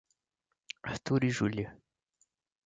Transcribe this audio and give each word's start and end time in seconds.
Arthur 0.81 1.23
e 1.25 1.29
Julia 1.29 1.79